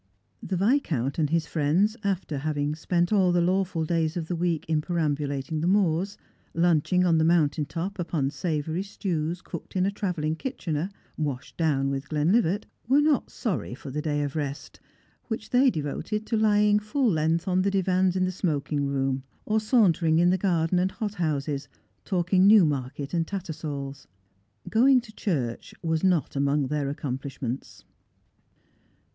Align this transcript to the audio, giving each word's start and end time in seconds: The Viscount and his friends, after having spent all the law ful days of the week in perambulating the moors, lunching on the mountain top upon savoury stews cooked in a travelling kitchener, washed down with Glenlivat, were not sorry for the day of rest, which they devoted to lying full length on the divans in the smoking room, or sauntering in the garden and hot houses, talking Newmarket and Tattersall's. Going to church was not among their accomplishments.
The 0.41 0.57
Viscount 0.57 1.19
and 1.19 1.29
his 1.29 1.45
friends, 1.45 1.95
after 2.03 2.39
having 2.39 2.73
spent 2.73 3.13
all 3.13 3.31
the 3.31 3.39
law 3.39 3.63
ful 3.63 3.85
days 3.85 4.17
of 4.17 4.29
the 4.29 4.35
week 4.35 4.65
in 4.67 4.81
perambulating 4.81 5.61
the 5.61 5.67
moors, 5.67 6.17
lunching 6.55 7.05
on 7.05 7.19
the 7.19 7.23
mountain 7.23 7.67
top 7.67 7.99
upon 7.99 8.31
savoury 8.31 8.81
stews 8.81 9.43
cooked 9.43 9.75
in 9.75 9.85
a 9.85 9.91
travelling 9.91 10.35
kitchener, 10.37 10.89
washed 11.19 11.55
down 11.55 11.91
with 11.91 12.09
Glenlivat, 12.09 12.65
were 12.87 12.99
not 12.99 13.29
sorry 13.29 13.75
for 13.75 13.91
the 13.91 14.01
day 14.01 14.23
of 14.23 14.35
rest, 14.35 14.79
which 15.27 15.51
they 15.51 15.69
devoted 15.69 16.25
to 16.25 16.35
lying 16.35 16.79
full 16.79 17.07
length 17.11 17.47
on 17.47 17.61
the 17.61 17.69
divans 17.69 18.15
in 18.15 18.25
the 18.25 18.31
smoking 18.31 18.87
room, 18.87 19.21
or 19.45 19.59
sauntering 19.59 20.17
in 20.17 20.31
the 20.31 20.35
garden 20.35 20.79
and 20.79 20.93
hot 20.93 21.13
houses, 21.13 21.69
talking 22.05 22.47
Newmarket 22.47 23.13
and 23.13 23.27
Tattersall's. 23.27 24.07
Going 24.67 24.99
to 24.99 25.13
church 25.13 25.75
was 25.83 26.03
not 26.03 26.35
among 26.35 26.69
their 26.69 26.89
accomplishments. 26.89 27.85